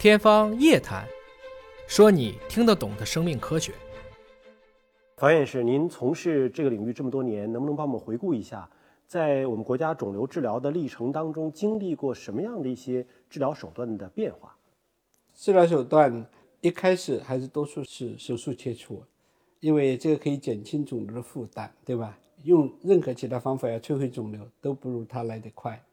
[0.00, 1.06] 天方夜谭，
[1.86, 3.74] 说你听得懂的生命科学。
[5.18, 8.66] 樊院士，您从事这个领域这么多年，能不能帮我们回顾一下，
[9.06, 14.56] 在我们国家肿瘤治疗的历程当中，经历过什么样的一些治疗手段的变化？
[15.34, 16.24] 治疗手段
[16.62, 19.04] 一开始还是多数是手术切除，
[19.60, 22.18] 因为这个可以减轻肿瘤的负担，对吧？
[22.44, 25.84] 用任何其他方法要摧毁肿瘤都不如它来得快，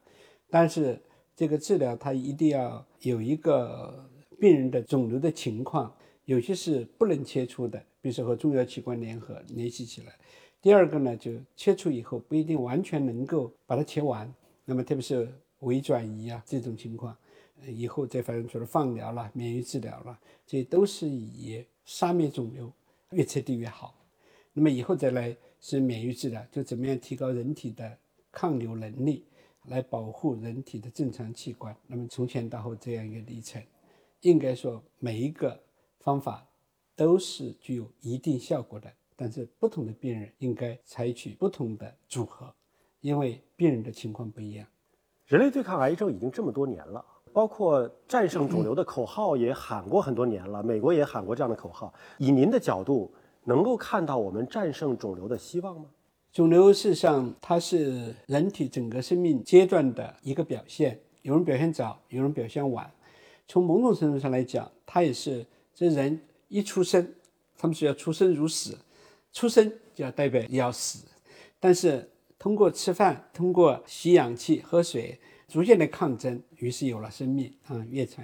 [0.50, 0.98] 但是。
[1.38, 4.10] 这个治疗它一定要有一个
[4.40, 5.96] 病人的肿瘤的情况，
[6.26, 10.16] 有些是不能切除的，比如说和重要器官联合联系起来。
[10.64, 14.34] 第二个呢，就切除以后不一定完全能够把它切完，
[14.66, 17.16] 那么特别是微转移啊这种情况，
[17.68, 22.74] 以后再发展出了放疗了、免疫治疗了，这都是以杀灭肿瘤
[23.12, 23.94] 越彻底越好。
[24.54, 27.96] 那么以后再来是免疫治疗，就怎么样提高人体的
[28.32, 29.24] 抗瘤能力。
[29.68, 33.62] 来保护人体的正常器官，那么从前到后这样一个历程，
[34.22, 35.60] 应该说每一个
[36.00, 36.46] 方法
[36.96, 42.54] 都是具有一定效果的，但是不同的病人应该采取不同的组合，
[43.02, 44.66] 因为病人的情况不一样。
[45.26, 51.94] 人类对抗癌症已经这么多年了，包括战胜肿瘤的口号也喊过很多年了，美国也喊过这样的口号。
[52.18, 55.90] 以您的角度，能够看到我们战胜肿瘤的希望吗？
[56.34, 62.92] 肿瘤事实上，它是人体整个生命阶段的一个表现，有人表现早，有人表现晚。
[63.48, 67.16] 从某种程度上来讲，它也是这人一出生，
[67.58, 68.78] 他们是要出生入死，
[69.34, 71.06] 出生就要代表要死。
[71.60, 78.24] 但是通过吃饭，通过吸氧气、喝水，逐渐的抗争，于是有了生命啊，越长。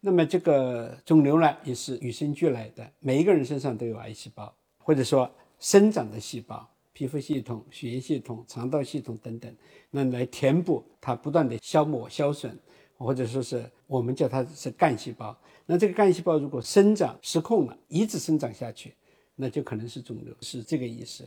[0.00, 6.68] 那么这个肿瘤呢，也是与生俱来的，每一个人身上都有癌细胞，或者说生长的细胞。
[6.96, 9.54] 皮肤系统、血液系统、肠道系统等等，
[9.90, 12.58] 那来填补它不断的消磨、消损，
[12.96, 15.36] 或者说是我们叫它是干细胞。
[15.66, 18.94] 那这个干细胞如果生长失控了，一直生长下去，
[19.34, 21.22] 那就可能是肿瘤，是这个意思。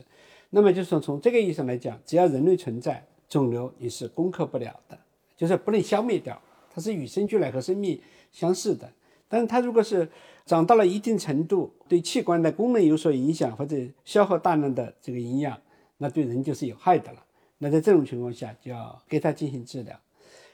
[0.50, 4.97] 那么就是说，从这个意义上来讲，只要人类存在，肿瘤也是攻克不了的，
[5.38, 6.41] 就是不能消灭掉，
[6.74, 8.91] 它是与生俱来和生命相似的。
[9.29, 10.09] 但是它如果是
[10.45, 15.57] 长到了一定程度，对器官的功能有所影响，或者消耗大量的这个营养，
[16.00, 17.23] 那对人就是有害的了。
[17.59, 19.95] 那在这种情况下，就要给它进行治疗。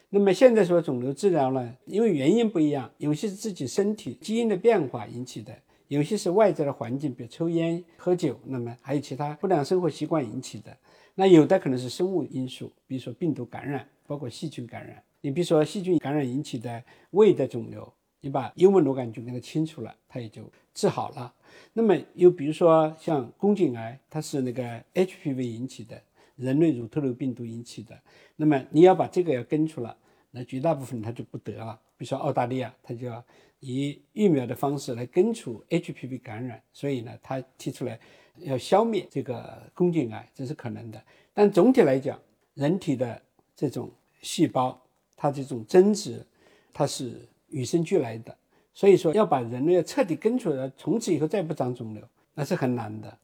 [0.10, 5.54] 那么现在说肿瘤治疗呢，因为原因不一样，有些是自己身体基因的变化引起的，
[5.88, 10.76] 有些是外在的环境，比如抽烟、喝酒，那么还有其他不良生活习惯引起的。
[11.16, 15.02] 那有的可能是生物因素，比如说病毒感染，包括细菌感染。
[15.22, 17.94] 你比如说细菌感染引起的胃的肿瘤。
[18.26, 20.42] 你把幽门螺杆菌给它清除了，它也就
[20.74, 21.32] 治好了。
[21.74, 26.02] 那么又比如说像宫颈癌，它是那个 HPV 引起的，
[26.36, 27.96] 人类乳头瘤病毒引起的。
[28.36, 29.96] 那么你要把这个要根除了，
[30.32, 31.80] 那绝大部分它就不得了。
[31.98, 33.24] 比如说澳大利亚，它就要
[33.60, 38.00] 以疫苗的方式来根除 HPV 感染，所以呢，它提出来
[38.40, 41.00] 要消灭这个宫颈癌，这是可能的。
[41.32, 42.20] 但总体来讲，
[42.56, 43.22] 人体的
[43.56, 43.92] 这种
[44.24, 44.82] 细胞，
[45.16, 46.26] 它这种增殖，
[46.74, 47.30] 它是。
[47.48, 48.36] 与生俱来的，
[48.74, 53.18] 所以说要把人类彻底根除了，从此以后再不长肿瘤，那是很难的。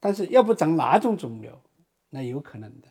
[0.00, 1.58] 但是要不长哪种肿瘤，
[2.10, 2.88] 那有可能的。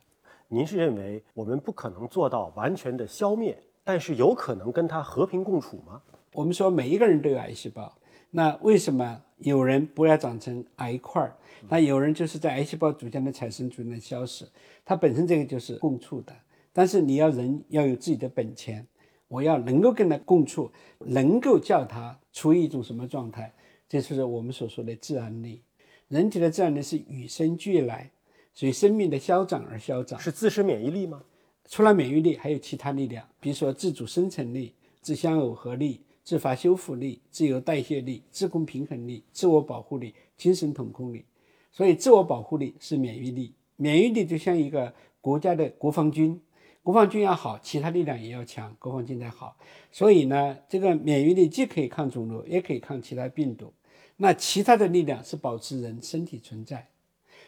[0.48, 6.02] 您是认为我们不可能做到完全的消灭，但是有可能跟它和平共处吗？
[6.34, 7.96] 我们说每一个人都有癌细胞，
[8.32, 11.36] 那为什么有人不要长成癌块儿？
[11.70, 14.46] 那有人就是在癌细胞逐渐的产生、逐渐的消失，
[14.84, 16.34] 它本身这个就是共处的。
[16.72, 18.86] 但是你要人要有自己的本钱。
[19.34, 23.52] 我要能够跟他共处，能够叫他处于一种什么状态？
[23.90, 25.64] 这就是我们所说的自然力。
[26.08, 28.12] 人体的自然力是与生俱来，
[28.54, 30.20] 随生命的消长而消长。
[30.20, 31.24] 是自身免疫力吗？
[31.68, 41.26] 除了免疫力，还有其他力量，比如说自主生成力、自相耦合力、自发修复力、自由代谢力、自控平衡力、自我保护力、精神统控力。
[41.72, 46.40] 所以，自我保护力是免疫力，免疫力就像一个国家的国防军。
[46.84, 49.58] 国防军要好，其他力量也要强，国防军才好。
[49.90, 53.72] 所以呢，这个免疫力既可以抗肿瘤，也可以抗其他病毒。
[54.18, 56.86] 那其他的力量是保持人身体存在。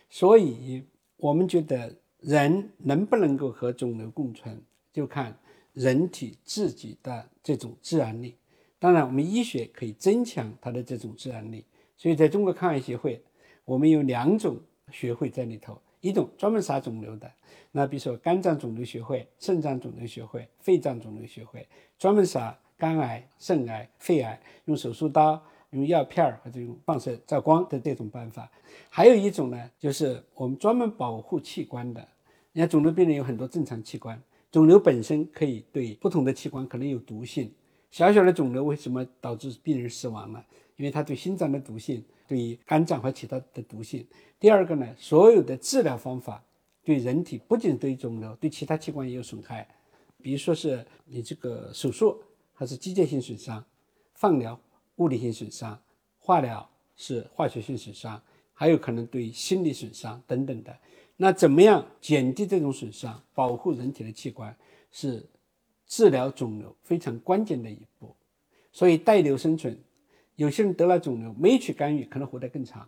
[0.09, 0.85] 所以，
[1.17, 4.57] 我们觉得人能不能够和肿瘤共存，
[4.93, 5.37] 就看
[5.73, 8.35] 人体自己的这种自然力。
[8.79, 11.65] 当然，我们医学可以增强它的这种自然力。
[11.97, 13.21] 所以，在中国抗癌协会，
[13.65, 14.57] 我们有两种
[14.91, 15.77] 学会在里头。
[16.05, 17.31] 一种专门杀肿瘤的，
[17.71, 21.67] 那比如说肝脏肿瘤学会、肾脏肿瘤学会、肺脏肿瘤学会，
[21.97, 28.51] 专门杀肝癌、肾癌、肺癌，用手术刀、用药片儿或者用放射照光的这种办法。
[28.87, 32.07] 还有一种呢，就是我们专门保护器官的。
[32.51, 34.21] 你看肿瘤病人有很多正常器官，
[34.51, 37.51] 肿瘤本身可以对不同的器官可能有毒性，
[37.89, 40.45] 小小的肿瘤为什么导致病人死亡呢？
[40.77, 44.05] 因为它对心脏的毒性，对于肝脏和其他的毒性。
[44.39, 46.43] 第二个呢，所有的治疗方法
[46.83, 49.67] 对人体不仅对肿瘤，对其他器官也有损害。
[50.21, 52.21] 比如说是你这个手术
[52.53, 53.63] 还是机械性损伤，
[54.15, 54.59] 放疗
[54.97, 55.79] 物理性损伤，
[56.19, 58.21] 化疗是化学性损伤，
[58.53, 60.77] 还有可能对心理损伤等等的。
[61.15, 64.55] 那怎么样减低这种损伤，保护人体的器官，
[64.91, 65.25] 是
[65.87, 68.13] 治疗肿瘤非常关键的一步。
[68.73, 69.79] 所以带瘤生存。
[70.35, 72.87] 有些人得了肿瘤没去干预，可能活得更长，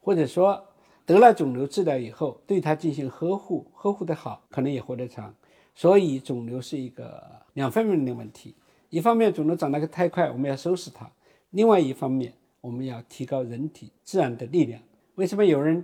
[0.00, 0.62] 或者说
[1.06, 5.34] 得了肿瘤治疗以后对他进行呵护，呵护的好，可能也活得长。
[5.74, 7.22] 所以肿瘤是一个
[7.54, 8.54] 两方面的问题，
[8.90, 11.06] 一方面肿瘤长得太快，我们要收拾它；
[11.50, 14.82] 另外一方面，我们要提高人体自然的力量。
[15.14, 15.82] 为什么有人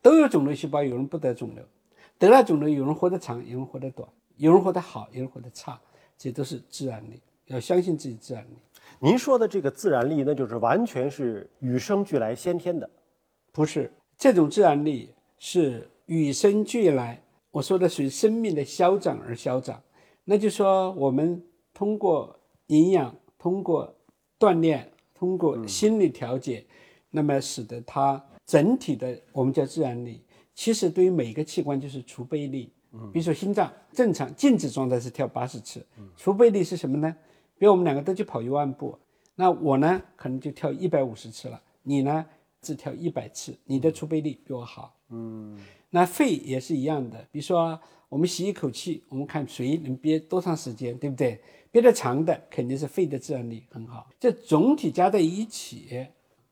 [0.00, 1.64] 都有肿瘤细胞，有人不得肿瘤？
[2.18, 5.80] 得了肿瘤，有人活得长，有人活得短，有人活得好，有人活得差，
[6.16, 7.20] 这都是自然力。
[7.46, 8.58] 要相信自己自然力。
[9.02, 12.88] 您说的这个自然力，那就是完全是与生俱来、先天的，
[13.50, 15.08] 不是这种自然力
[15.38, 17.22] 是与生俱来。
[17.50, 19.82] 我说的属于生命的消长而消长，
[20.24, 21.42] 那就说我们
[21.72, 23.92] 通过营养、通过
[24.38, 26.62] 锻炼、通过心理调节，
[27.10, 30.22] 那么使得它整体的我们叫自然力。
[30.54, 32.70] 其实对于每个器官就是储备力。
[33.12, 35.86] 比如说心脏正常静止状态是跳八十次，
[36.16, 37.16] 储备力是什么呢？
[37.60, 38.98] 比如我们两个都去跑一万步，
[39.34, 42.24] 那我呢可能就跳一百五十次了，你呢
[42.62, 44.96] 只跳一百次，你的储备力比我好。
[45.10, 45.58] 嗯，
[45.90, 47.78] 那肺也是一样的，比如说
[48.08, 51.38] 我们吸一口气，我们看谁能憋多长时间，对不对？
[51.70, 54.08] 憋得长的肯定是肺的自然力很好。
[54.18, 56.06] 这总体加在一起，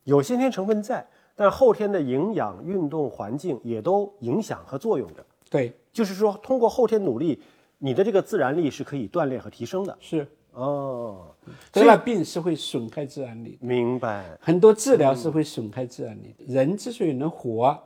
[0.05, 5.25] 有先天成分在，但后天的营养、运动环境也都影响和作用着。
[5.49, 7.41] 对，就是说通过后天努力，
[7.79, 9.97] 你的这个自然力是可以锻炼和提升的。
[10.03, 10.29] 是。
[10.59, 11.27] 哦，
[11.73, 14.37] 得了病是会损害自然力，明白。
[14.41, 16.35] 很多治疗是会损害自然力。
[16.49, 17.79] 人之所以能活，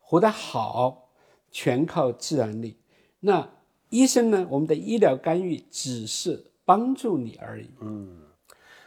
[0.00, 1.08] 活得好，
[1.52, 2.76] 全靠自然力。
[3.20, 3.48] 那
[3.90, 4.44] 医生呢？
[4.50, 7.70] 我们的医疗干预只是帮助你而已。
[7.80, 8.18] 嗯，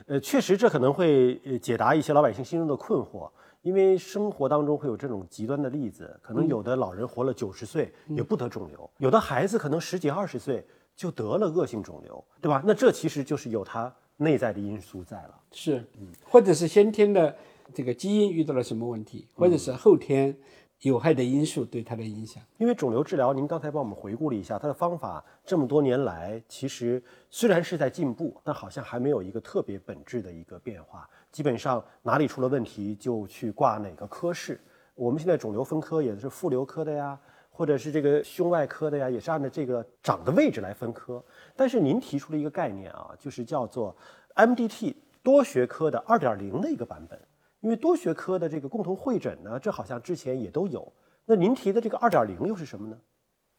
[0.07, 3.29] 呃，确实这可能会解答一些老百姓心中的困惑，
[3.61, 10.67] 因为生活当中会有这种极端的例子，可能有的老人活了九十岁也不得肿瘤，有的孩子可能十几二十岁。
[10.99, 12.61] 就得了恶性肿瘤，对吧？
[12.65, 17.33] 那这其实就是有它内在的因素在了，是，嗯，或者是先天的
[17.73, 20.37] 这个基因遇到了什么问题，或者是后天
[20.81, 22.43] 有害的因素对它的影响。
[22.57, 31.09] 因为肿瘤治疗，您刚才帮我们回顾了一下，它的方法这么多年来，其实虽然是在进步，但好像还没有一个特别本质的一个变化。
[31.31, 34.59] 基本上哪里出了问题就去挂哪个科室。
[34.95, 37.17] 我们现在肿瘤分科也是妇瘤科的呀。
[37.59, 41.21] 或者是这个胸外科的呀，也是按照这个长的位置来分科。
[41.57, 43.93] 但是您提出了一个概念啊，就是叫做
[44.33, 47.19] MDT 多学科的二点零的一个版本。
[47.59, 50.89] 因为多学科的这个共同会诊呢，这好像之前也都有。
[51.25, 52.97] 那您提的这个二点零又是什么呢？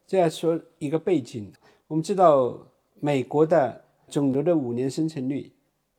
[0.06, 1.52] 这样说一个背景，
[1.87, 2.58] 我们知道
[3.00, 5.52] 美国的肿瘤的五年生存率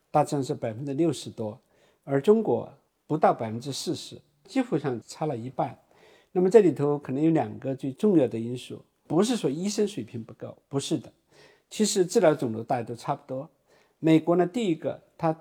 [0.10, 1.56] 大致上是百分之六十多，
[2.04, 2.68] 而中国
[3.06, 5.78] 不到百分之四十，几乎上差了一半。
[6.32, 11.12] 那么这里头可能有两个最重要的因素，不是说医生水平不够，不是的，
[11.70, 13.50] 其实治疗肿瘤大家都差不多。
[14.00, 15.36] 美国呢，第一个它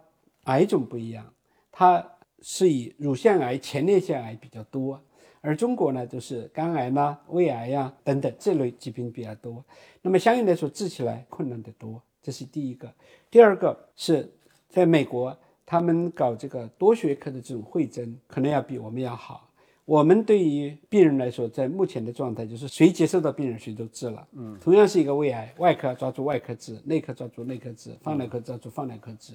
[0.44, 1.32] 癌种不一样，
[1.70, 2.05] 它
[2.41, 5.00] 是以乳腺癌、前列腺癌比较多，
[5.41, 9.65] 而中国呢就是肝癌啦、胃癌呀等等这类疾病比较多。
[10.03, 12.93] 那么相应来说治起来困难得多，这是第一个。
[13.31, 14.31] 第二个是
[14.69, 19.49] 在美国，他们搞这个多学科的这种会诊，可能要比我们要好。
[19.87, 24.25] 我们对于病人来说，在目前的状态就是谁接受到病人谁都治了。
[24.32, 29.32] 嗯，同样是一个胃癌，外科抓住外科治，内科抓住内科治，放疗科抓住放疗科治。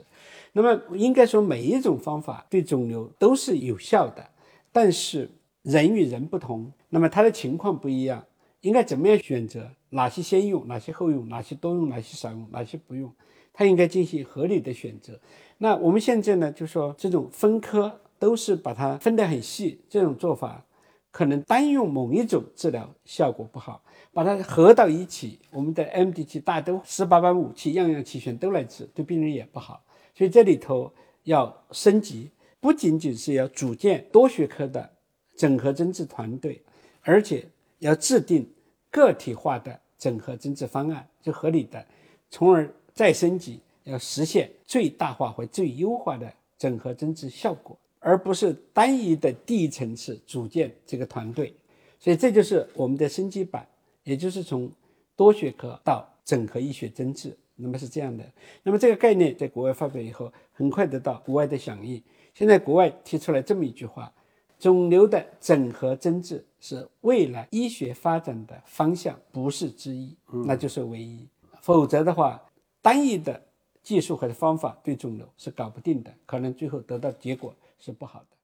[0.53, 4.25] 那么应该说每一种方法对肿瘤都是有效的，
[4.71, 5.29] 但是
[5.63, 8.23] 人与人不同，那么他的情况不一样，
[8.61, 9.69] 应该怎么样选择？
[9.89, 13.11] 哪些先用，哪些后用，哪些多用，哪些少用，哪些不用？
[13.51, 15.19] 他应该进行合理的选择。
[15.57, 17.99] 那我们现在呢，就说这种分科。
[18.17, 20.63] 都是把它分得很细，这种做法
[21.11, 23.81] 可能单用某一种治疗效果不好，
[24.11, 29.83] 把它合到一起，我们的 MDT 大都十八般武器样样齐全都来治，对病人也不好。
[30.13, 30.91] 所以这里头
[31.23, 34.89] 要升级，不仅仅是要组建多学科的
[35.35, 36.61] 整合诊治团队，
[37.01, 37.47] 而且
[37.79, 38.49] 要制定
[38.89, 41.85] 个体化的整合诊治方案，就合理的，
[42.29, 47.77] 从而再升级，要实现最大化或最优化的整合诊治效果。
[48.05, 51.51] 而不是单一的第一层次组建这个团队，
[51.99, 53.67] 所以这就是我们的升级版，
[54.03, 54.71] 也就是从
[55.15, 58.23] 多学科到整合医学增治那么是这样的。
[58.61, 61.99] 那么这个概念在国外发表以后，很快得到国外的响应。
[62.35, 64.13] 现在国外提出来这么一句话：
[64.59, 71.27] 肿瘤的整合诊治是未来医学发展的方向，不是之一，那就是唯一。
[71.59, 72.39] 否则的话，
[72.83, 73.41] 单一的
[73.81, 78.34] 技术或者方法对肿瘤是搞不定的，可能最后得到结果是不好的。